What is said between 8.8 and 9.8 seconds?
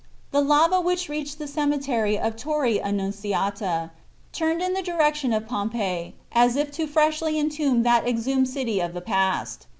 the past.